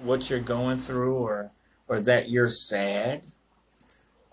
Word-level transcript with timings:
what 0.00 0.30
you're 0.30 0.40
going 0.40 0.78
through 0.78 1.14
or 1.16 1.52
or 1.88 2.00
that 2.00 2.28
you're 2.28 2.48
sad. 2.48 3.22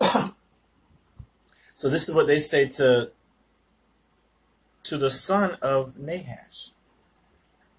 so 0.00 1.88
this 1.88 2.08
is 2.08 2.14
what 2.14 2.26
they 2.26 2.38
say 2.38 2.66
to 2.68 3.10
to 4.84 4.96
the 4.96 5.10
son 5.10 5.56
of 5.60 5.98
Nahash. 5.98 6.70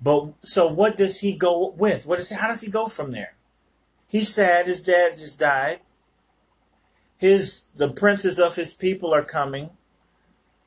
But 0.01 0.33
so 0.41 0.71
what 0.71 0.95
does 0.97 1.21
he 1.21 1.35
go 1.35 1.71
with? 1.71 2.05
What 2.05 2.19
is 2.19 2.29
how 2.31 2.47
does 2.47 2.61
he 2.61 2.71
go 2.71 2.87
from 2.87 3.11
there? 3.11 3.35
He's 4.07 4.33
sad 4.33 4.67
his 4.67 4.83
dad 4.83 5.11
just 5.11 5.39
died. 5.39 5.79
His 7.17 7.63
the 7.75 7.89
princes 7.89 8.39
of 8.39 8.55
his 8.55 8.73
people 8.73 9.13
are 9.13 9.23
coming 9.23 9.71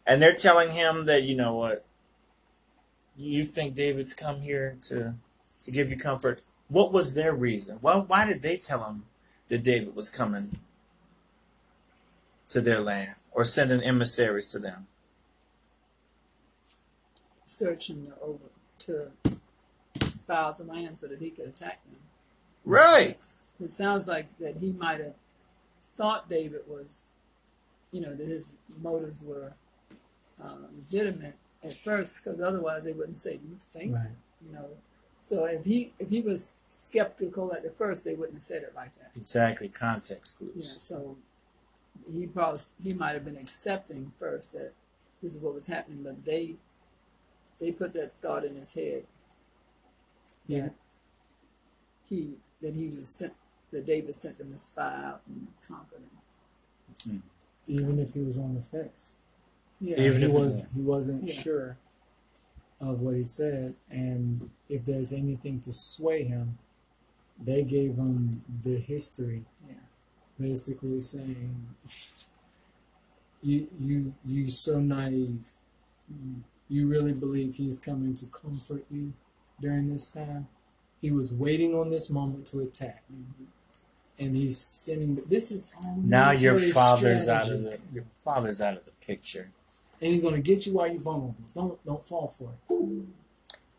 and 0.07 0.21
they're 0.21 0.35
telling 0.35 0.73
him 0.73 1.07
that 1.07 1.23
you 1.23 1.37
know 1.37 1.55
what 1.57 1.85
you 3.17 3.45
think 3.45 3.75
David's 3.75 4.15
come 4.15 4.41
here 4.43 4.77
to 4.83 5.15
to 5.63 5.71
give 5.71 5.91
you 5.91 5.97
comfort. 5.97 6.43
What 6.73 6.91
was 6.91 7.15
their 7.15 7.35
reason? 7.35 7.79
Well, 7.83 8.07
why 8.09 8.25
did 8.25 8.41
they 8.41 8.57
tell 8.57 8.83
him 8.89 9.05
that 9.49 9.63
David 9.63 9.95
was 9.95 10.09
coming 10.09 10.59
to 12.49 12.63
their 12.63 12.81
land 12.81 13.17
or 13.31 13.45
sending 13.45 13.83
emissaries 13.83 14.51
to 14.53 14.59
them? 14.59 14.87
Searching 17.45 18.11
over 18.23 18.49
to 18.79 19.11
spy 20.07 20.35
out 20.35 20.57
the 20.57 20.65
land 20.65 20.97
so 20.97 21.09
that 21.09 21.19
he 21.19 21.29
could 21.29 21.47
attack 21.47 21.85
them. 21.85 21.97
Right. 22.65 23.17
It 23.61 23.69
sounds 23.69 24.09
like 24.09 24.39
that 24.39 24.57
he 24.57 24.73
might 24.73 25.01
have 25.01 25.13
thought 25.83 26.31
David 26.31 26.63
was, 26.67 27.09
you 27.91 28.01
know, 28.01 28.15
that 28.15 28.27
his 28.27 28.57
motives 28.81 29.23
were 29.23 29.53
uh, 30.43 30.55
legitimate 30.75 31.35
at 31.63 31.75
first, 31.75 32.25
because 32.25 32.41
otherwise 32.41 32.85
they 32.85 32.93
wouldn't 32.93 33.19
say, 33.19 33.37
"Do 33.37 33.47
you 33.47 33.57
think?" 33.59 33.95
Right. 33.95 34.07
You 34.45 34.55
know. 34.55 34.69
So 35.23 35.45
if 35.45 35.65
he 35.65 35.93
if 36.01 36.11
he 36.11 36.21
was 36.21 36.57
skeptical 36.69 37.55
at 37.55 37.63
the 37.63 37.71
first, 37.71 38.05
they 38.05 38.15
wouldn't 38.15 38.35
have 38.39 38.43
said 38.43 38.63
it 38.65 38.73
like 38.75 38.93
that. 38.97 39.13
Exactly. 39.15 39.69
Context 39.69 40.37
clues. 40.37 40.53
Yeah. 40.57 40.65
So 40.65 41.17
he 42.13 42.27
probably 42.27 42.59
he 42.83 42.93
might 42.93 43.13
have 43.13 43.25
been 43.25 43.37
accepting 43.37 44.13
first 44.19 44.53
that 44.55 44.73
this 45.23 45.37
is 45.37 45.41
what 45.43 45.55
was 45.55 45.69
happening, 45.69 46.03
but 46.03 46.25
they 46.25 46.57
they 47.61 47.71
put 47.71 47.93
that 47.93 48.15
thought 48.21 48.45
in 48.45 48.57
his 48.57 48.75
head 48.75 49.05
Yeah. 50.49 50.63
that 50.63 50.75
he 52.09 52.33
that 52.61 52.75
he 52.75 52.89
was 52.89 53.09
sent 53.09 53.35
that 53.71 53.87
David 53.87 54.17
sent 54.17 54.39
them 54.39 54.53
to 54.53 54.59
spy 54.59 55.03
out 55.05 55.21
and 55.29 55.47
conquer 55.67 55.97
them. 57.05 57.23
Hmm. 57.23 57.71
Even 57.73 58.01
if 58.01 58.13
he 58.15 58.23
was 58.23 58.39
on 58.39 58.57
the 58.57 58.61
fence. 58.61 59.19
Yeah. 59.81 60.01
Even 60.01 60.19
he 60.21 60.27
if- 60.27 60.33
was 60.33 60.67
he 60.75 60.81
wasn't 60.83 61.29
Yeah. 61.29 61.33
sure 61.35 61.77
of 62.83 63.01
what 63.01 63.15
he 63.15 63.23
said 63.23 63.75
and 63.91 64.51
if 64.69 64.85
there's 64.85 65.13
anything 65.13 65.61
to 65.61 65.73
sway 65.73 66.25
him 66.25 66.59
they 67.43 67.63
gave 67.63 67.95
him 67.97 68.43
the 68.65 68.79
history 68.79 69.45
Yeah. 69.67 69.75
basically 70.39 70.99
saying 70.99 71.67
you 73.43 73.69
you 73.79 74.15
you 74.25 74.49
so 74.49 74.81
naive. 74.81 75.41
You, 76.09 76.45
you 76.69 76.89
really 76.89 77.13
believe 77.13 77.57
he's 77.57 77.79
coming 77.79 78.15
to 78.15 78.27
comfort 78.27 78.85
you 78.91 79.13
during 79.61 79.91
this 79.91 80.13
time? 80.13 80.47
He 81.01 81.11
was 81.11 81.33
waiting 81.33 81.75
on 81.75 81.91
this 81.91 82.09
moment 82.11 82.47
to 82.47 82.61
attack. 82.61 83.03
Mm-hmm. 83.13 83.45
And 84.19 84.37
he's 84.37 84.59
sending 84.59 85.17
this 85.29 85.51
is 85.51 85.75
all 85.85 85.97
Now 85.97 86.31
your 86.31 86.53
military 86.53 86.73
father's 86.73 87.29
out 87.29 87.51
of 87.51 87.63
the 87.63 87.79
your 87.93 88.05
father's 88.25 88.61
out 88.61 88.77
of 88.77 88.85
the 88.85 88.93
picture. 89.05 89.51
And 90.03 90.13
he's 90.13 90.21
going 90.21 90.35
to 90.35 90.43
get 90.43 90.67
you 90.67 90.75
while 90.75 90.89
you're 90.89 91.01
vulnerable 91.01 91.37
don't 91.55 91.83
don't 91.85 92.05
fall 92.05 92.29
for 92.29 92.51
it 92.69 93.07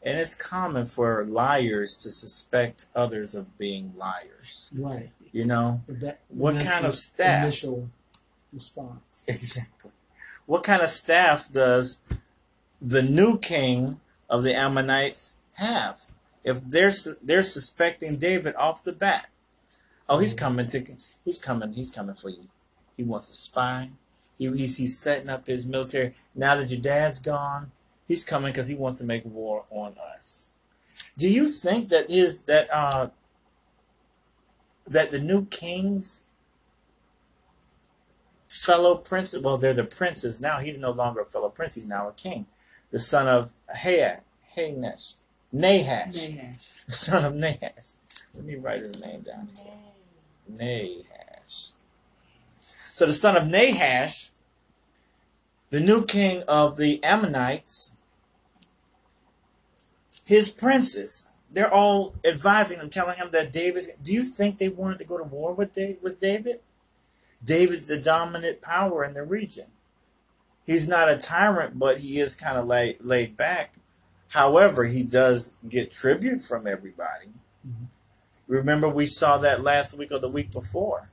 And 0.05 0.19
it's 0.19 0.35
common 0.35 0.85
for 0.85 1.23
liars 1.23 1.95
to 2.03 2.09
suspect 2.09 2.87
others 2.93 3.35
of 3.35 3.57
being 3.57 3.93
liars. 3.95 4.71
right 4.77 5.11
You 5.31 5.45
know? 5.45 5.81
That 5.87 6.19
What 6.27 6.59
kind 6.59 6.85
of 6.85 6.93
staff? 6.93 7.43
Initial 7.43 7.89
response. 8.51 9.23
Exactly. 9.27 9.91
What 10.45 10.63
kind 10.63 10.81
of 10.81 10.89
staff 10.89 11.49
does 11.51 12.01
the 12.81 13.01
new 13.01 13.39
king 13.39 14.01
of 14.29 14.43
the 14.43 14.53
Ammonites 14.53 15.37
have? 15.55 16.01
If 16.43 16.61
they're 16.65 16.91
they're 17.23 17.43
suspecting 17.43 18.17
David 18.17 18.53
off 18.55 18.83
the 18.83 18.91
bat, 18.91 19.27
oh, 20.09 20.19
he's 20.19 20.35
mm. 20.35 20.39
coming 20.39 20.67
to 20.67 20.79
he's 21.23 21.39
coming 21.39 21.71
he's 21.73 21.89
coming 21.89 22.15
for 22.15 22.29
you. 22.29 22.49
He 22.97 23.03
wants 23.03 23.31
a 23.31 23.35
spy. 23.35 23.89
He, 24.51 24.57
he's 24.57 24.77
he's 24.77 24.97
setting 24.97 25.29
up 25.29 25.47
his 25.47 25.65
military. 25.65 26.15
Now 26.35 26.55
that 26.55 26.71
your 26.71 26.81
dad's 26.81 27.19
gone, 27.19 27.71
he's 28.07 28.23
coming 28.23 28.51
because 28.51 28.67
he 28.67 28.75
wants 28.75 28.99
to 28.99 29.05
make 29.05 29.25
war 29.25 29.63
on 29.71 29.95
us. 30.15 30.49
Do 31.17 31.31
you 31.31 31.47
think 31.47 31.89
that 31.89 32.09
his 32.09 32.43
that 32.43 32.67
uh 32.71 33.09
that 34.87 35.11
the 35.11 35.19
new 35.19 35.45
kings 35.45 36.25
fellow 38.53 38.95
prince. 38.95 39.35
Well, 39.37 39.57
they're 39.57 39.73
the 39.73 39.83
princes 39.83 40.39
now. 40.39 40.59
He's 40.59 40.77
no 40.77 40.91
longer 40.91 41.21
a 41.21 41.25
fellow 41.25 41.49
prince. 41.49 41.75
He's 41.75 41.87
now 41.87 42.07
a 42.07 42.13
king, 42.13 42.45
the 42.91 42.99
son 42.99 43.27
of 43.27 43.51
Hayat, 43.75 44.21
Haynesh, 44.55 45.15
Nahash, 45.53 46.15
Nahash. 46.15 46.85
the 46.85 46.91
son 46.91 47.25
of 47.25 47.33
Nahash. 47.33 47.93
Let 48.35 48.45
me 48.45 48.55
write 48.55 48.81
his 48.81 49.03
name 49.03 49.21
down 49.21 49.49
here. 49.57 49.73
Nahash. 50.47 51.71
So 52.61 53.07
the 53.07 53.13
son 53.13 53.35
of 53.35 53.47
Nahash, 53.47 54.32
the 55.73 55.79
new 55.79 56.05
king 56.05 56.43
of 56.47 56.77
the 56.77 57.03
Ammonites, 57.03 57.97
his 60.23 60.47
princes, 60.47 61.31
they're 61.51 61.73
all 61.73 62.13
advising 62.23 62.79
him, 62.79 62.91
telling 62.91 63.17
him 63.17 63.31
that 63.31 63.51
David's. 63.51 63.87
Do 64.03 64.13
you 64.13 64.21
think 64.21 64.59
they 64.59 64.69
wanted 64.69 64.99
to 64.99 65.03
go 65.03 65.17
to 65.17 65.23
war 65.23 65.51
with 65.51 65.73
Da- 65.73 65.97
with 65.99 66.19
David? 66.19 66.57
David's 67.43 67.87
the 67.87 67.97
dominant 67.97 68.61
power 68.61 69.03
in 69.03 69.15
the 69.15 69.23
region. 69.23 69.65
He's 70.63 70.87
not 70.87 71.09
a 71.09 71.17
tyrant, 71.17 71.79
but 71.79 71.97
he 71.97 72.19
is 72.19 72.35
kind 72.35 72.55
of 72.55 72.65
laid, 72.65 72.97
laid 73.01 73.35
back. 73.35 73.73
However, 74.27 74.83
he 74.83 75.01
does 75.01 75.55
get 75.67 75.91
tribute 75.91 76.43
from 76.43 76.67
everybody. 76.67 77.33
Mhm. 77.67 77.87
Remember, 78.45 78.89
we 78.89 79.07
saw 79.07 79.39
that 79.39 79.61
last 79.63 79.97
week 79.97 80.11
or 80.11 80.19
the 80.19 80.29
week 80.29 80.51
before. 80.51 81.09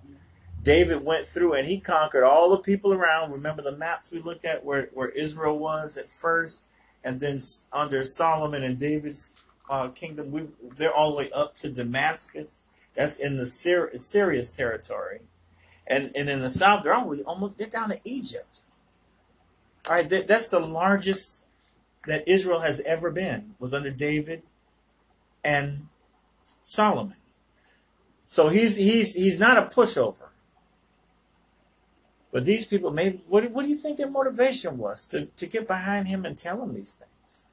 David 0.63 1.05
went 1.05 1.27
through 1.27 1.55
and 1.55 1.67
he 1.67 1.81
conquered 1.81 2.25
all 2.25 2.51
the 2.51 2.63
people 2.63 2.93
around. 2.93 3.33
Remember 3.33 3.63
the 3.63 3.77
maps 3.77 4.13
we 4.13 4.21
looked 4.21 4.45
at 4.45 4.65
where, 4.65 4.91
where 4.93 5.09
Israel 5.11 5.59
was 5.59 5.97
at 5.97 6.11
first, 6.11 6.65
and 7.03 7.21
then 7.21 7.39
under 7.73 8.03
Solomon 8.03 8.63
and 8.63 8.79
David's 8.79 9.43
uh, 9.71 9.89
kingdom, 9.89 10.33
we 10.33 10.49
they're 10.77 10.93
all 10.93 11.13
the 11.13 11.19
way 11.19 11.31
up 11.35 11.55
to 11.57 11.73
Damascus. 11.73 12.65
That's 12.95 13.19
in 13.19 13.37
the 13.37 13.47
Syr- 13.47 13.97
Syria's 13.97 14.53
territory 14.53 15.21
and 15.91 16.13
and 16.17 16.31
in 16.31 16.41
the 16.41 16.51
south 16.51 16.85
they're 16.85 16.95
always 16.95 17.21
almost 17.23 17.59
they're 17.59 17.69
down 17.69 17.91
to 17.91 17.99
Egypt. 18.05 18.61
All 19.89 19.97
right, 19.97 20.09
that, 20.09 20.29
that's 20.29 20.51
the 20.51 20.61
largest 20.61 21.47
that 22.07 22.27
Israel 22.29 22.61
has 22.61 22.81
ever 22.83 23.11
been 23.11 23.55
was 23.59 23.75
under 23.75 23.91
David 23.91 24.43
and 25.45 25.89
Solomon. 26.63 27.17
So 28.25 28.49
he's 28.49 28.77
he's 28.77 29.15
he's 29.15 29.39
not 29.39 29.59
a 29.59 29.63
pushover. 29.63 30.30
But 32.33 32.45
these 32.45 32.65
people, 32.65 32.91
maybe 32.91 33.23
what 33.27 33.51
what 33.51 33.63
do 33.63 33.69
you 33.69 33.77
think 33.77 33.99
their 33.99 34.11
motivation 34.11 34.79
was 34.79 35.07
to 35.07 35.27
to 35.27 35.47
get 35.47 35.67
behind 35.67 36.09
him 36.09 36.25
and 36.25 36.39
tell 36.39 36.63
him 36.63 36.75
these 36.75 36.95
things? 36.95 37.49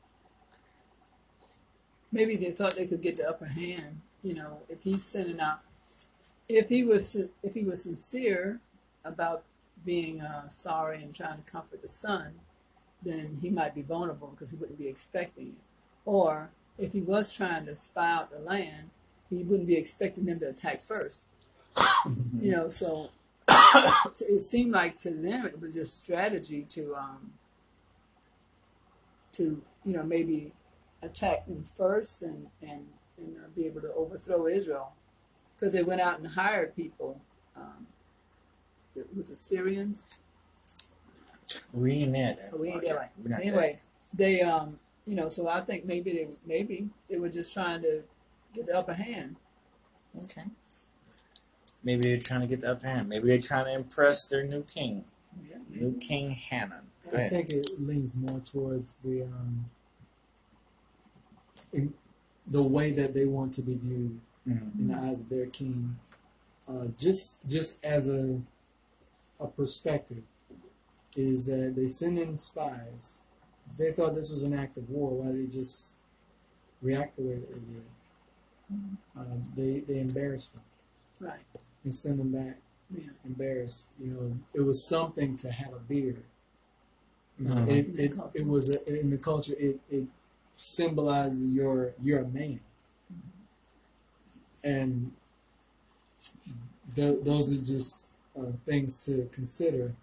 Maybe 2.12 2.36
they 2.36 2.52
thought 2.52 2.76
they 2.76 2.88
could 2.88 3.02
get 3.02 3.18
the 3.18 3.28
upper 3.28 3.46
hand. 3.46 4.02
You 4.24 4.36
know, 4.36 4.60
if 4.70 4.84
he's 4.84 5.04
sending 5.04 5.40
out, 5.40 5.60
if 6.48 6.70
he 6.70 6.84
was 6.84 7.30
if 7.42 7.54
he 7.54 7.64
was 7.64 7.84
sincere 7.84 8.60
about 9.04 9.44
being 9.86 10.22
uh, 10.22 10.48
sorry 10.48 11.02
and 11.02 11.16
trying 11.16 11.44
to 11.44 11.52
comfort 11.52 11.82
the 11.82 11.88
son, 11.88 12.34
then 13.02 13.40
he 13.42 13.50
might 13.50 13.74
be 13.74 13.82
vulnerable 13.82 14.28
because 14.28 14.52
he 14.52 14.58
wouldn't 14.58 14.80
be 14.80 14.88
expecting 14.88 15.48
it. 15.48 15.64
Or 16.06 16.50
if 16.78 16.94
he 16.94 17.02
was 17.02 17.32
trying 17.32 17.66
to 17.66 17.76
spy 17.76 18.12
out 18.12 18.32
the 18.32 18.40
land, 18.40 18.92
he 19.30 19.44
wouldn't 19.44 19.68
be 19.68 19.76
expecting 19.78 20.26
them 20.26 20.40
to 20.40 20.50
attack 20.50 20.78
first. 20.78 21.30
You 22.40 22.52
know, 22.52 22.68
so 22.68 23.10
it 24.30 24.42
seemed 24.42 24.72
like 24.72 24.98
to 24.98 25.12
them 25.14 25.46
it 25.46 25.62
was 25.62 25.76
just 25.76 26.04
strategy 26.04 26.64
to 26.68 26.96
um, 26.96 27.34
to 29.32 29.62
you 29.86 29.94
know 29.94 30.04
maybe 30.04 30.54
attack 31.02 31.46
them 31.46 31.64
first 31.64 32.22
and 32.22 32.48
and, 32.62 32.88
and 33.18 33.38
uh, 33.38 33.48
be 33.56 33.66
able 33.66 33.82
to 33.82 33.94
overthrow 33.94 34.48
Israel 34.48 34.94
because 35.56 35.74
they 35.74 35.84
went 35.84 36.02
out 36.02 36.20
and 36.20 36.30
hired 36.30 36.76
people 36.76 37.22
um, 37.56 37.88
it 38.96 39.08
was 39.16 39.30
the 39.30 39.36
Syrians 39.36 40.24
We 41.74 41.94
ain't. 41.94 42.14
Oh, 42.54 42.58
we 42.58 42.70
ain't 42.70 42.82
there, 42.82 42.96
right. 42.96 43.10
We're 43.24 43.30
not 43.30 43.42
anyway 43.42 43.80
they 44.14 44.42
um 44.42 44.80
you 45.06 45.16
know 45.16 45.30
so 45.30 45.48
I 45.48 45.62
think 45.62 45.86
maybe 45.86 46.12
they 46.12 46.28
maybe 46.46 46.90
they 47.10 47.18
were 47.18 47.30
just 47.30 47.54
trying 47.54 47.82
to 47.82 48.04
get 48.54 48.66
the 48.66 48.78
upper 48.78 48.94
hand. 48.94 49.36
Okay. 50.24 50.44
Maybe 51.88 52.02
they're 52.02 52.20
trying 52.20 52.42
to 52.42 52.48
get 52.48 52.60
the 52.60 52.72
upper 52.74 52.86
hand. 52.86 53.08
Maybe 53.08 53.30
they're 53.30 53.42
trying 53.42 53.64
to 53.64 53.74
impress 53.74 54.26
their 54.26 54.44
new 54.44 54.64
king, 54.64 55.06
yeah, 55.50 55.56
new 55.70 55.94
King 55.98 56.32
Hannon. 56.32 56.82
I 57.16 57.30
think 57.30 57.50
it 57.50 57.66
leans 57.80 58.14
more 58.18 58.42
towards 58.42 58.98
the 58.98 59.24
um, 59.24 59.70
in 61.72 61.94
the 62.46 62.68
way 62.68 62.92
that 62.92 63.14
they 63.14 63.26
want 63.26 63.54
to 63.54 63.62
be 63.62 63.76
viewed 63.76 64.20
Mhm. 64.46 64.80
in 64.80 64.88
the 64.90 64.96
eyes 64.96 65.22
of 65.22 65.30
their 65.30 65.46
king. 65.46 65.98
Uh, 66.68 66.88
just 67.00 67.48
just 67.50 67.86
as 67.86 68.10
a 68.10 68.42
a 69.40 69.48
perspective 69.48 70.24
is 71.16 71.46
that 71.46 71.74
they 71.78 71.88
send 71.88 72.20
in 72.20 72.36
spies. 72.36 73.22
They 73.78 73.94
thought 73.94 74.14
this 74.14 74.30
was 74.30 74.44
an 74.44 74.54
act 74.54 74.76
of 74.78 74.90
war. 74.90 75.12
Why 75.12 75.32
did 75.32 75.50
they 75.50 75.54
just 75.58 76.00
react 76.82 77.16
the 77.16 77.22
way 77.24 77.36
that 77.36 77.50
they 77.54 77.62
did? 77.74 77.86
Um, 79.16 79.44
they 79.56 79.80
they 79.88 80.00
embarrassed 80.02 80.56
them 80.56 80.64
Right. 81.20 81.40
And 81.84 81.94
send 81.94 82.20
them 82.20 82.32
back 82.32 82.58
Yeah. 82.96 83.10
embarrassed. 83.26 83.94
You 84.00 84.08
know, 84.14 84.38
it 84.54 84.62
was 84.62 84.84
something 84.84 85.36
to 85.38 85.52
have 85.52 85.74
a 85.74 85.80
beard. 85.80 86.24
You 87.40 87.48
know, 87.50 87.56
Mhm. 87.56 87.68
It, 87.70 88.00
it, 88.00 88.14
it 88.34 88.48
was 88.48 88.70
a, 88.70 89.00
in 89.00 89.10
the 89.12 89.18
culture. 89.18 89.54
It, 89.60 89.80
it 89.90 90.06
symbolizes 90.56 91.54
your 91.54 91.94
you're 92.02 92.22
a 92.22 92.28
man, 92.28 92.60
and 94.64 95.12
th- 96.96 97.24
those 97.24 97.52
are 97.52 97.66
just 97.66 98.14
uh, 98.40 98.52
things 98.66 99.06
to 99.06 99.30
consider 99.32 99.94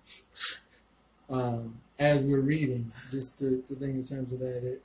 um, 1.31 1.77
as 1.99 2.25
we're 2.25 2.41
reading. 2.41 2.93
Just 3.11 3.38
to, 3.41 3.62
to 3.62 3.75
think 3.75 3.94
in 3.97 4.05
terms 4.05 4.32
of 4.32 4.38
that. 4.41 4.65
It, 4.65 4.82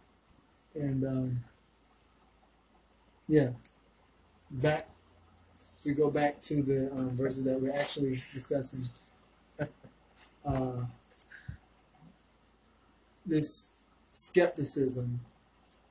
and 0.75 1.05
um, 1.05 1.43
yeah, 3.27 3.49
back 4.51 4.87
we 5.85 5.93
go 5.93 6.11
back 6.11 6.41
to 6.41 6.61
the 6.61 6.91
um, 6.91 7.11
verses 7.11 7.45
that 7.45 7.59
we're 7.61 7.73
actually 7.73 8.09
discussing. 8.11 8.83
Uh, 10.45 10.85
this 13.25 13.75
skepticism, 14.09 15.19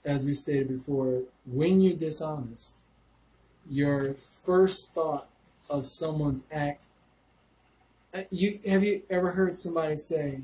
as 0.05 0.25
we 0.25 0.33
stated 0.33 0.69
before, 0.69 1.23
when 1.47 1.81
you're 1.81 1.97
dishonest, 1.97 2.85
your 3.69 4.15
first 4.15 4.95
thought 4.95 5.29
of 5.71 5.85
someone's 5.87 6.47
act. 6.51 6.87
uh, 8.15 8.23
You 8.31 8.59
have 8.69 8.83
you 8.83 9.03
ever 9.11 9.33
heard 9.33 9.55
somebody 9.55 9.97
say 9.97 10.41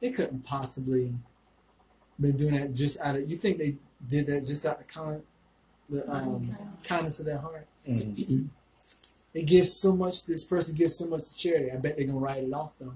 they 0.00 0.10
couldn't 0.10 0.44
possibly 0.44 1.14
been 2.20 2.36
doing 2.36 2.54
that 2.54 2.74
just 2.74 3.00
out 3.00 3.16
of 3.16 3.30
you 3.30 3.36
think 3.36 3.58
they 3.58 3.76
did 4.08 4.26
that 4.26 4.46
just 4.46 4.66
out 4.66 4.80
of 4.80 4.86
kind 4.88 5.22
the 5.88 6.10
um, 6.10 6.40
kindness 6.84 7.20
of 7.20 7.26
their 7.26 7.38
heart. 7.38 7.66
Mhm. 7.86 8.48
They 9.36 9.42
give 9.42 9.66
so 9.66 9.94
much. 9.94 10.24
This 10.24 10.44
person 10.44 10.74
gives 10.74 10.96
so 10.96 11.10
much 11.10 11.28
to 11.28 11.36
charity. 11.36 11.70
I 11.70 11.76
bet 11.76 11.98
they're 11.98 12.06
gonna 12.06 12.18
write 12.18 12.42
it 12.42 12.54
off 12.54 12.78
though. 12.80 12.94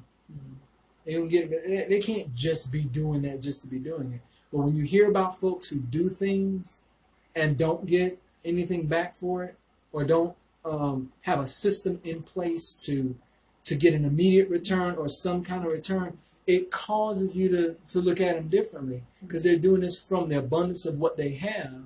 They 1.04 1.12
don't 1.12 1.28
get. 1.28 1.50
They, 1.50 1.84
they 1.86 2.00
can't 2.00 2.34
just 2.34 2.72
be 2.72 2.82
doing 2.82 3.20
that 3.22 3.42
just 3.42 3.60
to 3.60 3.68
be 3.68 3.78
doing 3.78 4.14
it. 4.14 4.20
But 4.50 4.60
when 4.60 4.74
you 4.74 4.84
hear 4.84 5.10
about 5.10 5.38
folks 5.38 5.68
who 5.68 5.80
do 5.80 6.08
things 6.08 6.88
and 7.36 7.58
don't 7.58 7.84
get 7.84 8.22
anything 8.42 8.86
back 8.86 9.16
for 9.16 9.44
it, 9.44 9.56
or 9.92 10.02
don't 10.04 10.34
um, 10.64 11.12
have 11.22 11.40
a 11.40 11.44
system 11.44 12.00
in 12.04 12.22
place 12.22 12.74
to 12.86 13.16
to 13.64 13.74
get 13.74 13.92
an 13.92 14.06
immediate 14.06 14.48
return 14.48 14.94
or 14.94 15.08
some 15.08 15.44
kind 15.44 15.66
of 15.66 15.70
return, 15.70 16.16
it 16.46 16.70
causes 16.70 17.36
you 17.36 17.50
to 17.50 17.76
to 17.88 17.98
look 17.98 18.18
at 18.18 18.36
them 18.36 18.48
differently 18.48 19.02
because 19.20 19.44
they're 19.44 19.58
doing 19.58 19.82
this 19.82 20.08
from 20.08 20.30
the 20.30 20.38
abundance 20.38 20.86
of 20.86 20.98
what 20.98 21.18
they 21.18 21.34
have, 21.34 21.82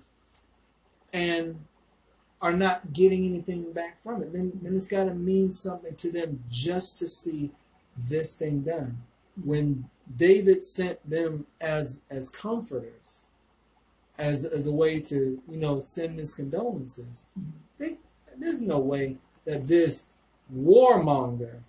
and 1.12 1.64
are 2.40 2.52
not 2.52 2.92
getting 2.92 3.24
anything 3.24 3.72
back 3.72 3.98
from 3.98 4.22
it, 4.22 4.32
then, 4.32 4.52
then 4.62 4.74
it's 4.74 4.88
got 4.88 5.04
to 5.04 5.14
mean 5.14 5.50
something 5.50 5.94
to 5.94 6.12
them 6.12 6.44
just 6.50 6.98
to 6.98 7.08
see 7.08 7.50
this 7.96 8.38
thing 8.38 8.60
done. 8.62 8.98
When 9.42 9.88
David 10.14 10.60
sent 10.60 11.08
them 11.08 11.46
as 11.60 12.04
as 12.10 12.28
comforters, 12.28 13.26
as 14.18 14.44
as 14.44 14.66
a 14.66 14.72
way 14.72 15.00
to 15.00 15.42
you 15.48 15.56
know 15.56 15.78
send 15.78 16.18
his 16.18 16.34
condolences, 16.34 17.28
they, 17.78 17.96
there's 18.36 18.60
no 18.60 18.78
way 18.78 19.16
that 19.44 19.66
this 19.66 20.12
warmonger 20.54 21.60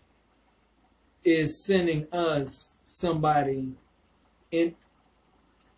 is 1.24 1.64
sending 1.64 2.08
us 2.12 2.80
somebody 2.84 3.74
in 4.52 4.76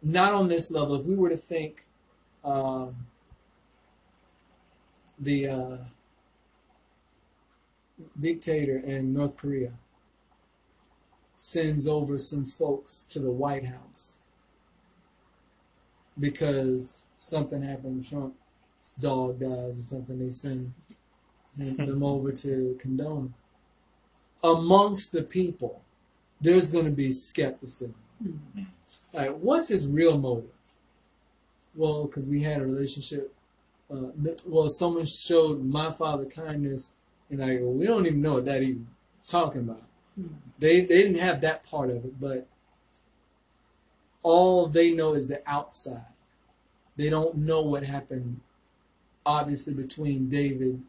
not 0.01 0.33
on 0.33 0.47
this 0.47 0.71
level. 0.71 0.95
If 0.95 1.05
we 1.05 1.15
were 1.15 1.29
to 1.29 1.37
think. 1.37 1.83
Um, 2.43 2.95
the 5.19 5.47
uh, 5.47 5.77
dictator 8.19 8.77
in 8.77 9.13
North 9.13 9.37
Korea 9.37 9.73
sends 11.35 11.87
over 11.87 12.17
some 12.17 12.45
folks 12.45 13.01
to 13.01 13.19
the 13.19 13.31
White 13.31 13.65
House 13.65 14.21
because 16.19 17.05
something 17.17 17.61
happened. 17.61 18.03
To 18.05 18.09
Trump's 18.09 18.93
dog 18.99 19.39
dies 19.39 19.79
or 19.79 19.81
something. 19.81 20.19
They 20.19 20.29
send 20.29 20.73
them 21.55 22.03
over 22.03 22.31
to 22.31 22.77
condone. 22.81 23.33
Amongst 24.43 25.11
the 25.11 25.23
people, 25.23 25.81
there's 26.39 26.71
going 26.71 26.85
to 26.85 26.91
be 26.91 27.11
skepticism. 27.11 27.95
Like, 29.13 29.31
what's 29.37 29.69
his 29.69 29.91
real 29.91 30.19
motive? 30.19 30.49
Well, 31.75 32.05
because 32.05 32.27
we 32.27 32.43
had 32.43 32.61
a 32.61 32.65
relationship 32.65 33.33
uh, 33.91 34.11
well, 34.47 34.67
someone 34.67 35.05
showed 35.05 35.63
my 35.63 35.91
father 35.91 36.25
kindness, 36.25 36.97
and 37.29 37.43
I 37.43 37.55
go, 37.57 37.69
we 37.69 37.85
don't 37.85 38.05
even 38.05 38.21
know 38.21 38.35
what 38.35 38.45
that 38.45 38.61
even 38.61 38.87
talking 39.25 39.61
about. 39.61 39.83
Hmm. 40.15 40.27
They 40.59 40.81
they 40.81 41.03
didn't 41.03 41.19
have 41.19 41.41
that 41.41 41.63
part 41.69 41.89
of 41.89 41.97
it, 42.05 42.19
but 42.19 42.47
all 44.23 44.67
they 44.67 44.93
know 44.93 45.13
is 45.13 45.27
the 45.27 45.41
outside. 45.45 46.05
They 46.97 47.09
don't 47.09 47.37
know 47.37 47.61
what 47.61 47.83
happened, 47.83 48.41
obviously 49.25 49.73
between 49.75 50.29
David 50.29 50.81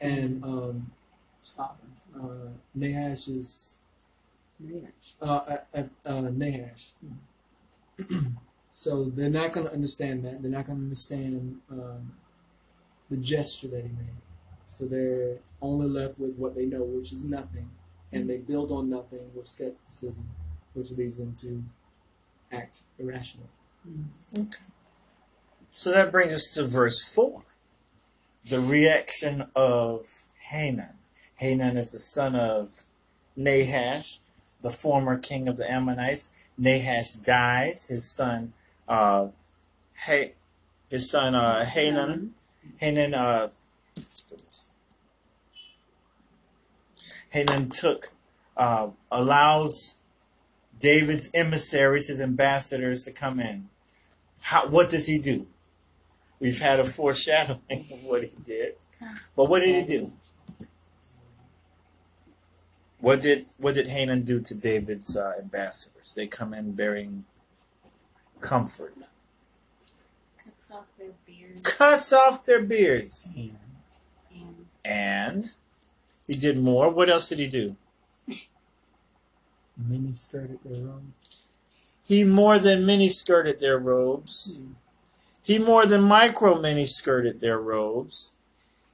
and 0.00 0.42
um, 0.44 0.90
Father. 1.42 1.84
uh, 2.14 2.48
Nahash's 2.76 3.80
Yeah. 4.58 4.88
uh, 5.22 5.58
uh, 5.74 5.82
uh, 6.04 6.30
Nahash. 6.32 6.92
so 8.70 9.04
they're 9.04 9.30
not 9.30 9.52
going 9.52 9.66
to 9.66 9.72
understand 9.72 10.24
that. 10.24 10.42
They're 10.42 10.50
not 10.50 10.66
going 10.66 10.78
to 10.78 10.84
understand 10.84 11.60
um, 11.70 12.12
the 13.10 13.16
gesture 13.16 13.68
that 13.68 13.82
he 13.82 13.88
made. 13.88 14.22
So 14.68 14.84
they're 14.86 15.38
only 15.62 15.86
left 15.86 16.18
with 16.18 16.36
what 16.36 16.54
they 16.54 16.66
know, 16.66 16.82
which 16.82 17.12
is 17.12 17.28
nothing, 17.28 17.70
and 18.12 18.28
they 18.28 18.38
build 18.38 18.72
on 18.72 18.90
nothing 18.90 19.30
with 19.34 19.46
skepticism, 19.46 20.28
which 20.74 20.90
leads 20.92 21.18
them 21.18 21.34
to 21.38 21.62
act 22.52 22.82
irrational. 22.98 23.48
So 25.70 25.92
that 25.92 26.10
brings 26.10 26.32
us 26.32 26.54
to 26.54 26.66
verse 26.66 27.02
4. 27.14 27.42
The 28.48 28.60
reaction 28.60 29.46
of 29.54 30.06
Hanan. 30.50 30.98
Hanan 31.36 31.76
is 31.76 31.92
the 31.92 31.98
son 31.98 32.34
of 32.34 32.84
Nahash, 33.36 34.20
the 34.62 34.70
former 34.70 35.18
king 35.18 35.48
of 35.48 35.56
the 35.56 35.70
Ammonites. 35.70 36.34
Nahash 36.58 37.12
dies. 37.12 37.88
His 37.88 38.10
son, 38.10 38.52
uh, 38.88 39.28
ha- 40.06 40.34
his 40.88 41.10
son, 41.10 41.34
uh, 41.34 41.64
Hanan, 41.64 42.34
Hanan, 42.78 43.14
uh, 43.14 43.48
Hanan 47.30 47.70
took, 47.70 48.06
uh, 48.56 48.90
allows 49.10 50.00
David's 50.78 51.30
emissaries, 51.34 52.08
his 52.08 52.20
ambassadors, 52.20 53.04
to 53.04 53.12
come 53.12 53.40
in. 53.40 53.68
How, 54.42 54.68
what 54.68 54.90
does 54.90 55.06
he 55.06 55.18
do? 55.18 55.46
We've 56.40 56.60
had 56.60 56.80
a 56.80 56.84
foreshadowing 56.84 57.60
of 57.70 58.04
what 58.04 58.22
he 58.22 58.30
did. 58.44 58.74
But 59.34 59.46
what 59.46 59.60
did 59.60 59.74
he 59.74 59.98
do? 59.98 60.12
What 62.98 63.20
did 63.20 63.46
what 63.58 63.74
did 63.74 63.88
Hanan 63.88 64.24
do 64.24 64.40
to 64.40 64.54
David's 64.54 65.16
uh, 65.16 65.34
ambassadors? 65.38 66.14
They 66.14 66.26
come 66.26 66.52
in 66.52 66.72
bearing 66.72 67.24
comfort. 68.40 68.94
cuts 70.42 70.70
off 70.72 70.86
their 70.98 71.12
beard 71.26 71.45
Cuts 71.62 72.12
off 72.12 72.44
their 72.44 72.62
beards. 72.62 73.26
And 73.34 73.56
and 74.84 75.34
And 75.34 75.44
he 76.26 76.34
did 76.34 76.58
more. 76.58 76.90
What 76.90 77.08
else 77.08 77.28
did 77.28 77.38
he 77.38 77.46
do? 77.46 77.76
many 79.76 80.12
skirted 80.12 80.58
their 80.64 80.88
own. 80.88 81.12
He 82.06 82.24
more 82.24 82.58
than 82.58 82.86
mini 82.86 83.08
skirted 83.08 83.60
their 83.60 83.78
robes. 83.78 84.62
He 85.42 85.58
more 85.58 85.86
than 85.86 86.02
micro 86.02 86.58
mini 86.58 86.86
skirted 86.86 87.40
their 87.40 87.60
robes. 87.60 88.34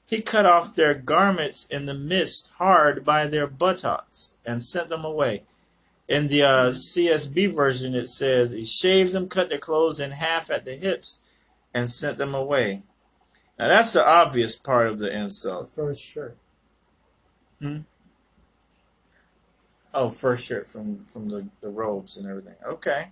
He 0.07 0.21
cut 0.21 0.45
off 0.45 0.75
their 0.75 0.95
garments 0.95 1.65
in 1.67 1.87
the 1.87 1.95
midst 1.95 2.55
hard 2.55 3.05
by 3.05 3.27
their 3.27 3.47
buttocks 3.47 4.35
and 4.45 4.63
sent 4.63 4.89
them 4.89 5.05
away. 5.05 5.43
In 6.09 6.29
the 6.29 6.43
uh, 6.43 6.71
CSB 6.71 7.55
version, 7.55 7.95
it 7.95 8.09
says 8.09 8.51
he 8.51 8.65
shaved 8.65 9.13
them, 9.13 9.29
cut 9.29 9.49
their 9.49 9.59
clothes 9.59 10.01
in 10.01 10.11
half 10.11 10.51
at 10.51 10.67
the 10.67 10.75
hips, 10.75 11.21
and 11.75 11.91
sent 11.91 12.19
them 12.19 12.35
away. 12.35 12.83
Now 13.59 13.69
that's 13.69 13.93
the 13.93 14.07
obvious 14.07 14.57
part 14.57 14.87
of 14.87 14.99
the 14.99 15.07
The 15.07 15.21
insult. 15.21 15.69
first 15.69 16.03
shirt. 16.03 16.37
Hmm? 17.61 17.79
Oh, 19.95 20.09
first 20.11 20.47
shirt 20.47 20.69
from 20.69 21.05
from 21.05 21.29
the, 21.29 21.49
the 21.61 21.69
robes 21.69 22.17
and 22.17 22.27
everything. 22.27 22.55
Okay. 22.67 23.09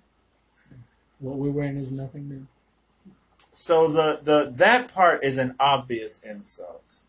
What 1.19 1.37
we're 1.37 1.51
wearing 1.51 1.77
is 1.77 1.93
nothing 1.93 2.29
new. 2.29 2.47
So 3.39 3.89
the 3.89 4.21
the 4.23 4.51
that 4.57 4.93
part 4.93 5.23
is 5.23 5.37
an 5.39 5.55
obvious 5.61 6.25
insult. 6.25 7.01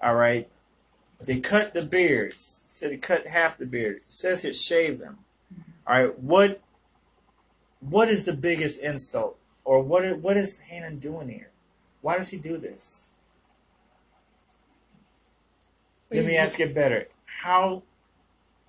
All 0.00 0.14
right. 0.14 0.48
They 1.20 1.40
cut 1.40 1.74
the 1.74 1.82
beards. 1.82 2.62
Said 2.66 2.92
he 2.92 2.98
cut 2.98 3.26
half 3.26 3.56
the 3.58 3.66
beard. 3.66 3.96
It 3.96 4.10
says 4.12 4.42
here 4.42 4.52
shave 4.52 4.98
them. 4.98 5.18
All 5.86 6.06
right. 6.06 6.18
What 6.18 6.60
what 7.80 8.08
is 8.08 8.24
the 8.24 8.32
biggest 8.32 8.82
insult, 8.82 9.38
or 9.66 9.82
what 9.82 10.04
is, 10.04 10.14
what 10.22 10.36
is 10.36 10.60
Hanan 10.70 10.98
doing 10.98 11.28
here? 11.28 11.50
Why 12.00 12.16
does 12.16 12.30
he 12.30 12.38
do 12.38 12.56
this? 12.56 13.10
Let 16.10 16.24
me 16.24 16.36
ask 16.36 16.60
it 16.60 16.72
better. 16.72 17.08
How 17.42 17.82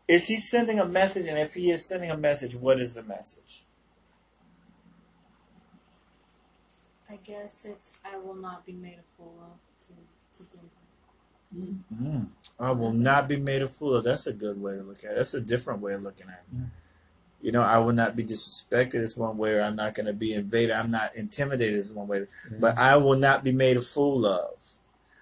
is 0.08 0.27
he 0.27 0.38
sending 0.38 0.80
a 0.80 0.86
message? 0.86 1.27
And 1.27 1.38
if 1.38 1.54
he 1.54 1.70
is 1.70 1.86
sending 1.86 2.10
a 2.10 2.18
message, 2.18 2.56
what 2.56 2.80
is 2.80 2.96
the 2.96 3.04
message? 3.04 3.62
I 7.08 7.18
guess 7.24 7.63
it's 7.63 8.01
I 8.04 8.18
will 8.18 8.36
not 8.36 8.66
be 8.66 8.74
made 8.74 8.98
a 8.98 9.16
fool 9.16 9.36
of 9.39 9.86
to 9.86 9.94
to 10.34 10.50
David. 10.50 11.80
Mm. 11.94 12.27
I 12.60 12.72
will 12.72 12.92
not 12.92 13.30
be 13.30 13.38
made 13.38 13.62
a 13.62 13.68
fool 13.68 13.96
of. 13.96 14.04
That's 14.04 14.25
a 14.25 14.34
good 14.34 14.60
way 14.60 14.75
to 14.75 14.82
look 14.82 15.04
at 15.04 15.12
it. 15.12 15.18
That's 15.18 15.36
a 15.36 15.42
different 15.42 15.80
way 15.80 15.94
of 15.94 16.01
looking 16.01 16.27
at 16.27 16.44
it. 16.51 16.58
Yeah. 16.58 16.66
You 17.41 17.51
know, 17.51 17.62
I 17.62 17.77
will 17.77 17.94
not 17.94 18.15
be 18.15 18.24
disrespected 18.24 18.96
is 18.96 19.15
one 19.15 19.38
way, 19.38 19.53
or 19.53 19.62
I'm 19.62 19.75
not 19.75 19.94
going 19.94 20.08
to 20.08 20.13
be 20.13 20.34
invaded. 20.34 20.72
I'm 20.72 20.89
not 20.89 21.10
intimidated 21.15 21.75
is 21.75 21.91
one 21.91 22.08
way. 22.08 22.25
But 22.60 22.77
I 22.77 22.98
will 22.98 23.15
not 23.15 23.44
be 23.44 23.51
made 23.51 23.77
a 23.77 23.82
fool 23.82 24.25
of. 24.25 24.56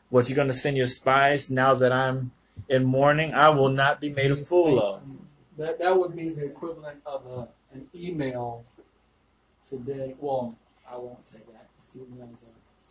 What, 0.09 0.29
you're 0.29 0.35
going 0.35 0.47
to 0.47 0.53
send 0.53 0.77
your 0.77 0.85
spies 0.85 1.51
now 1.51 1.73
that 1.75 1.91
I'm 1.91 2.31
in 2.69 2.85
mourning? 2.85 3.33
I 3.33 3.49
will 3.49 3.69
not 3.69 3.99
be 3.99 4.09
made 4.09 4.31
a 4.31 4.35
fool 4.35 4.79
of. 4.79 5.03
That 5.57 5.79
that 5.79 5.97
would 5.97 6.15
be 6.15 6.29
the 6.29 6.51
equivalent 6.51 6.99
of 7.05 7.25
a, 7.25 7.47
an 7.73 7.87
email 7.95 8.63
today. 9.63 10.15
Well, 10.19 10.55
I 10.89 10.97
won't 10.97 11.25
say 11.25 11.39
that. 11.51 11.67
It's 11.77 11.95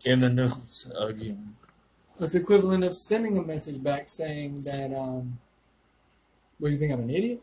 In 0.07 0.21
the 0.21 0.31
news 0.31 0.93
again. 0.99 1.57
It's 2.21 2.35
equivalent 2.35 2.85
of 2.85 2.95
sending 2.95 3.39
a 3.39 3.43
message 3.43 3.83
back 3.83 4.07
saying 4.07 4.61
that, 4.61 4.95
um, 4.97 5.39
what 6.59 6.69
do 6.69 6.75
you 6.75 6.79
think 6.79 6.93
I'm 6.93 7.01
an 7.01 7.11
idiot? 7.11 7.43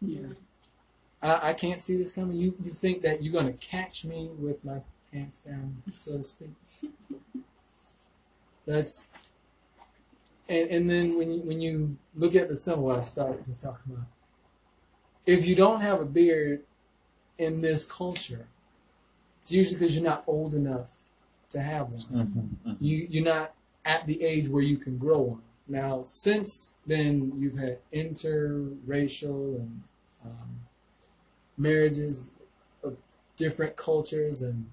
Yeah. 0.00 0.28
I, 1.22 1.50
I 1.50 1.52
can't 1.52 1.80
see 1.80 1.96
this 1.96 2.12
coming. 2.12 2.36
You 2.36 2.52
you 2.62 2.70
think 2.70 3.02
that 3.02 3.22
you're 3.22 3.32
gonna 3.32 3.52
catch 3.54 4.04
me 4.04 4.30
with 4.38 4.64
my 4.64 4.80
pants 5.12 5.40
down, 5.40 5.82
so 5.92 6.18
to 6.18 6.24
speak? 6.24 6.50
That's 8.66 9.12
and 10.48 10.70
and 10.70 10.90
then 10.90 11.18
when 11.18 11.32
you 11.32 11.40
when 11.40 11.60
you 11.60 11.96
look 12.14 12.34
at 12.34 12.48
the 12.48 12.56
symbol 12.56 12.90
I 12.90 13.02
started 13.02 13.44
to 13.44 13.58
talk 13.58 13.80
about, 13.86 14.06
if 15.26 15.46
you 15.46 15.54
don't 15.54 15.80
have 15.80 16.00
a 16.00 16.06
beard 16.06 16.62
in 17.38 17.60
this 17.60 17.90
culture, 17.90 18.46
it's 19.38 19.52
usually 19.52 19.78
because 19.78 19.96
you're 19.96 20.08
not 20.08 20.24
old 20.26 20.54
enough 20.54 20.90
to 21.50 21.60
have 21.60 21.88
one. 21.88 22.26
Mm-hmm. 22.26 22.72
You 22.80 23.06
you're 23.10 23.24
not 23.24 23.54
at 23.84 24.06
the 24.06 24.22
age 24.22 24.48
where 24.48 24.62
you 24.62 24.76
can 24.76 24.98
grow 24.98 25.20
one. 25.20 25.42
Now, 25.66 26.02
since 26.02 26.78
then, 26.84 27.32
you've 27.36 27.56
had 27.56 27.78
interracial 27.92 29.56
and 29.56 29.82
um, 30.24 30.60
marriages 31.60 32.32
of 32.82 32.96
different 33.36 33.76
cultures 33.76 34.42
and 34.42 34.70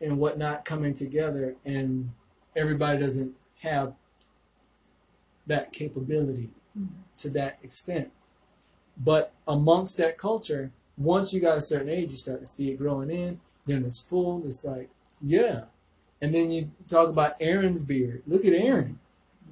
and 0.00 0.18
whatnot 0.18 0.64
coming 0.64 0.92
together, 0.92 1.56
and 1.64 2.10
everybody 2.54 2.98
doesn't 2.98 3.34
have 3.62 3.94
that 5.46 5.72
capability 5.72 6.50
mm-hmm. 6.78 6.94
to 7.16 7.30
that 7.30 7.58
extent. 7.62 8.10
But 8.96 9.32
amongst 9.48 9.96
that 9.98 10.18
culture, 10.18 10.70
once 10.98 11.32
you 11.32 11.40
got 11.40 11.58
a 11.58 11.62
certain 11.62 11.88
age, 11.88 12.10
you 12.10 12.16
start 12.16 12.40
to 12.40 12.46
see 12.46 12.70
it 12.70 12.78
growing 12.78 13.10
in. 13.10 13.40
Then 13.64 13.84
it's 13.84 14.02
full. 14.02 14.44
It's 14.44 14.64
like, 14.64 14.90
yeah. 15.22 15.64
And 16.20 16.34
then 16.34 16.50
you 16.50 16.72
talk 16.88 17.08
about 17.08 17.32
Aaron's 17.40 17.82
beard. 17.82 18.22
Look 18.26 18.44
at 18.44 18.52
Aaron. 18.52 18.98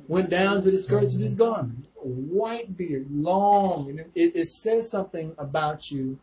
Went 0.06 0.30
down 0.30 0.60
to 0.60 0.70
the 0.70 0.78
skirts 0.78 1.14
of 1.14 1.20
his 1.20 1.34
garment. 1.34 1.86
White 1.96 2.76
beard, 2.76 3.06
long. 3.10 3.90
And 3.90 4.00
it, 4.00 4.36
it 4.36 4.46
says 4.46 4.90
something 4.90 5.34
about 5.38 5.90
you. 5.90 6.18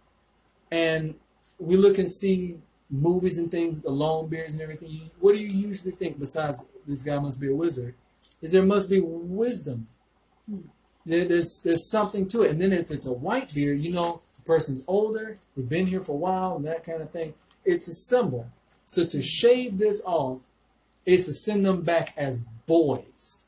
And 0.72 1.16
we 1.60 1.76
look 1.76 1.98
and 1.98 2.10
see 2.10 2.58
movies 2.90 3.38
and 3.38 3.50
things, 3.50 3.82
the 3.82 3.90
long 3.90 4.28
beards 4.28 4.54
and 4.54 4.62
everything. 4.62 5.10
What 5.20 5.34
do 5.34 5.42
you 5.42 5.50
usually 5.52 5.92
think 5.92 6.20
besides 6.20 6.70
this 6.86 7.02
guy 7.02 7.18
must 7.20 7.40
be 7.40 7.48
a 7.48 7.56
wizard? 7.56 7.96
Is 8.42 8.52
there 8.52 8.64
must 8.64 8.90
be 8.90 9.00
wisdom. 9.02 9.88
There, 11.06 11.26
there's 11.26 11.62
there's 11.64 11.90
something 11.90 12.28
to 12.30 12.44
it. 12.44 12.52
And 12.52 12.62
then 12.62 12.74
if 12.74 12.92
it's 12.92 13.08
a 13.08 13.14
white 13.14 13.54
beard, 13.54 13.80
you 13.80 13.94
know 13.94 14.22
the 14.38 14.44
person's 14.46 14.86
older, 14.88 15.38
they've 15.56 15.68
been 15.68 15.88
here 15.88 16.02
for 16.02 16.14
a 16.14 16.16
while, 16.16 16.56
and 16.56 16.66
that 16.66 16.84
kind 16.84 17.02
of 17.02 17.10
thing. 17.12 17.34
It's 17.66 17.88
a 17.88 17.94
symbol. 17.94 18.50
So 18.86 19.06
to 19.06 19.22
shave 19.22 19.78
this 19.78 20.04
off 20.06 20.42
is 21.06 21.26
to 21.26 21.34
send 21.34 21.66
them 21.66 21.82
back 21.82 22.14
as 22.18 22.46
boys. 22.68 23.48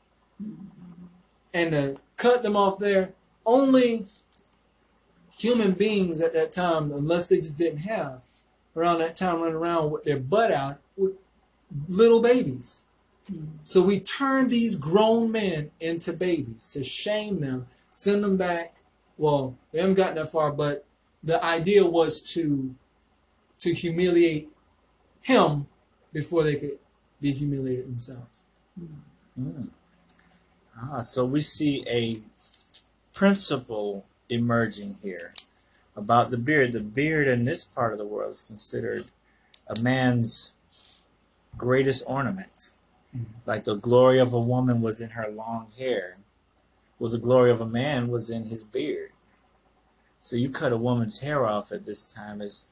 And 1.52 1.70
to 1.70 2.00
cut 2.16 2.42
them 2.42 2.56
off 2.56 2.78
there, 2.78 3.12
only 3.46 4.06
human 5.38 5.72
beings 5.72 6.20
at 6.20 6.32
that 6.32 6.52
time, 6.52 6.92
unless 6.92 7.28
they 7.28 7.36
just 7.36 7.58
didn't 7.58 7.80
have 7.80 8.22
around 8.76 8.98
that 8.98 9.16
time 9.16 9.40
running 9.40 9.56
around 9.56 9.90
with 9.90 10.04
their 10.04 10.18
butt 10.18 10.50
out 10.50 10.80
with 10.96 11.14
little 11.88 12.22
babies. 12.22 12.84
So 13.62 13.82
we 13.82 14.00
turn 14.00 14.48
these 14.48 14.76
grown 14.76 15.32
men 15.32 15.70
into 15.80 16.12
babies 16.12 16.66
to 16.68 16.84
shame 16.84 17.40
them, 17.40 17.66
send 17.90 18.22
them 18.22 18.36
back. 18.36 18.74
Well, 19.16 19.56
they 19.72 19.80
haven't 19.80 19.94
gotten 19.94 20.16
that 20.16 20.30
far, 20.30 20.52
but 20.52 20.84
the 21.22 21.42
idea 21.42 21.86
was 21.86 22.22
to 22.34 22.74
to 23.60 23.72
humiliate 23.72 24.48
him 25.22 25.66
before 26.12 26.42
they 26.42 26.56
could 26.56 26.78
be 27.20 27.32
humiliated 27.32 27.86
themselves. 27.86 28.42
Mm. 29.40 29.68
Ah, 30.90 31.00
so 31.00 31.24
we 31.24 31.40
see 31.40 31.84
a 31.90 32.18
principle 33.14 34.04
emerging 34.28 34.98
here 35.02 35.34
about 35.96 36.30
the 36.30 36.38
beard. 36.38 36.72
The 36.72 36.80
beard 36.80 37.28
in 37.28 37.44
this 37.44 37.64
part 37.64 37.92
of 37.92 37.98
the 37.98 38.06
world 38.06 38.32
is 38.32 38.42
considered 38.42 39.06
a 39.66 39.80
man's 39.80 40.54
greatest 41.56 42.04
ornament. 42.06 42.70
Mhm. 43.16 43.26
Like 43.46 43.64
the 43.64 43.76
glory 43.76 44.18
of 44.18 44.34
a 44.34 44.40
woman 44.40 44.82
was 44.82 45.00
in 45.00 45.10
her 45.10 45.28
long 45.28 45.70
hair, 45.78 46.18
well, 46.98 47.10
the 47.10 47.18
glory 47.18 47.50
of 47.50 47.60
a 47.60 47.66
man 47.66 48.08
was 48.08 48.30
in 48.30 48.46
his 48.46 48.64
beard. 48.64 49.12
So 50.20 50.36
you 50.36 50.50
cut 50.50 50.72
a 50.72 50.76
woman's 50.76 51.20
hair 51.20 51.46
off 51.46 51.70
at 51.70 51.86
this 51.86 52.04
time 52.04 52.40
is 52.40 52.70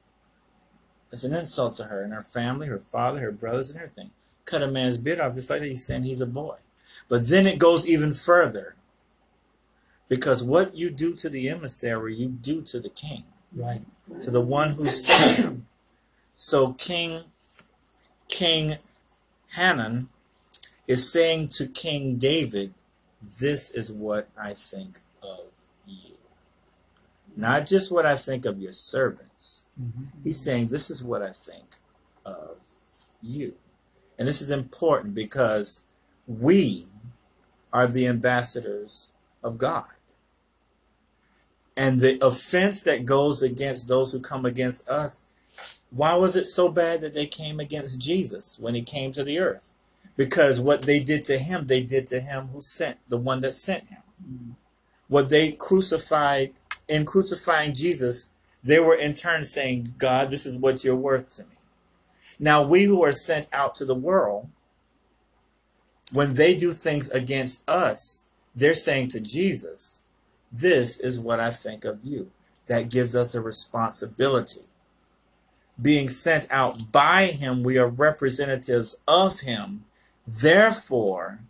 it's 1.10 1.24
an 1.24 1.34
insult 1.34 1.76
to 1.76 1.84
her 1.84 2.02
and 2.02 2.12
her 2.12 2.22
family, 2.22 2.66
her 2.66 2.78
father, 2.78 3.20
her 3.20 3.32
brothers, 3.32 3.70
and 3.70 3.78
everything. 3.78 4.10
Cut 4.46 4.62
a 4.62 4.68
man's 4.68 4.96
beard 4.96 5.20
off 5.20 5.34
just 5.34 5.50
like 5.50 5.60
that, 5.60 5.68
he's 5.68 5.84
saying 5.84 6.04
he's 6.04 6.22
a 6.22 6.26
boy. 6.26 6.56
But 7.08 7.28
then 7.28 7.46
it 7.46 7.58
goes 7.58 7.86
even 7.86 8.12
further. 8.14 8.74
Because 10.08 10.42
what 10.42 10.76
you 10.76 10.90
do 10.90 11.14
to 11.14 11.28
the 11.28 11.48
emissary, 11.48 12.14
you 12.14 12.28
do 12.28 12.62
to 12.62 12.80
the 12.80 12.90
king, 12.90 13.24
Right. 13.54 13.82
to 14.20 14.30
the 14.30 14.40
one 14.40 14.72
who 14.72 14.86
sent 14.86 15.38
him. 15.46 15.66
So 16.34 16.72
King 16.74 17.24
King 18.28 18.76
Hanan 19.56 20.08
is 20.86 21.10
saying 21.10 21.48
to 21.48 21.66
King 21.66 22.16
David, 22.16 22.74
This 23.22 23.70
is 23.70 23.92
what 23.92 24.28
I 24.36 24.52
think 24.54 25.00
of 25.22 25.44
you. 25.86 26.16
Not 27.36 27.66
just 27.66 27.92
what 27.92 28.04
I 28.06 28.16
think 28.16 28.44
of 28.44 28.60
your 28.60 28.72
servants. 28.72 29.66
Mm-hmm. 29.80 30.04
He's 30.24 30.40
saying, 30.40 30.68
This 30.68 30.90
is 30.90 31.02
what 31.04 31.22
I 31.22 31.32
think 31.32 31.76
of 32.24 32.56
you. 33.22 33.54
And 34.18 34.26
this 34.26 34.40
is 34.40 34.50
important 34.50 35.14
because 35.14 35.88
we 36.26 36.86
are 37.72 37.86
the 37.86 38.06
ambassadors 38.06 39.12
of 39.42 39.58
God. 39.58 39.86
And 41.76 42.00
the 42.00 42.24
offense 42.24 42.82
that 42.82 43.06
goes 43.06 43.42
against 43.42 43.88
those 43.88 44.12
who 44.12 44.20
come 44.20 44.44
against 44.44 44.88
us, 44.88 45.28
why 45.90 46.14
was 46.14 46.36
it 46.36 46.44
so 46.44 46.70
bad 46.70 47.00
that 47.00 47.14
they 47.14 47.26
came 47.26 47.60
against 47.60 48.00
Jesus 48.00 48.58
when 48.58 48.74
he 48.74 48.82
came 48.82 49.12
to 49.12 49.24
the 49.24 49.38
earth? 49.38 49.68
Because 50.16 50.60
what 50.60 50.82
they 50.82 51.00
did 51.00 51.24
to 51.26 51.38
him, 51.38 51.66
they 51.66 51.82
did 51.82 52.06
to 52.08 52.20
him 52.20 52.48
who 52.48 52.60
sent, 52.60 52.98
the 53.08 53.16
one 53.16 53.40
that 53.40 53.54
sent 53.54 53.88
him. 53.88 54.56
What 55.08 55.30
they 55.30 55.52
crucified, 55.52 56.52
in 56.88 57.04
crucifying 57.04 57.74
Jesus, 57.74 58.34
they 58.62 58.78
were 58.78 58.94
in 58.94 59.14
turn 59.14 59.44
saying, 59.44 59.94
God, 59.98 60.30
this 60.30 60.46
is 60.46 60.56
what 60.56 60.84
you're 60.84 60.96
worth 60.96 61.34
to 61.36 61.44
me. 61.44 61.56
Now, 62.38 62.62
we 62.62 62.84
who 62.84 63.02
are 63.02 63.12
sent 63.12 63.48
out 63.52 63.74
to 63.76 63.84
the 63.84 63.94
world, 63.94 64.48
when 66.12 66.34
they 66.34 66.54
do 66.54 66.72
things 66.72 67.10
against 67.10 67.68
us, 67.68 68.28
they're 68.54 68.74
saying 68.74 69.08
to 69.08 69.20
Jesus, 69.20 70.06
This 70.50 70.98
is 71.00 71.18
what 71.18 71.40
I 71.40 71.50
think 71.50 71.84
of 71.84 72.04
you. 72.04 72.30
That 72.66 72.90
gives 72.90 73.16
us 73.16 73.34
a 73.34 73.40
responsibility. 73.40 74.62
Being 75.80 76.08
sent 76.08 76.46
out 76.50 76.92
by 76.92 77.26
Him, 77.26 77.62
we 77.62 77.78
are 77.78 77.88
representatives 77.88 79.02
of 79.08 79.40
Him. 79.40 79.84
Therefore, 80.26 81.40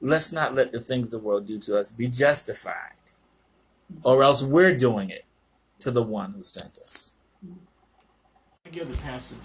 let's 0.00 0.32
not 0.32 0.54
let 0.54 0.72
the 0.72 0.80
things 0.80 1.10
the 1.10 1.18
world 1.18 1.46
do 1.46 1.58
to 1.58 1.76
us 1.76 1.90
be 1.90 2.08
justified, 2.08 2.94
or 4.02 4.22
else 4.22 4.42
we're 4.42 4.76
doing 4.76 5.10
it 5.10 5.24
to 5.80 5.90
the 5.90 6.02
one 6.02 6.32
who 6.32 6.42
sent 6.42 6.76
us. 6.78 7.16
give 8.70 8.88
the 8.88 8.96
pastor 9.02 9.34
time. 9.36 9.44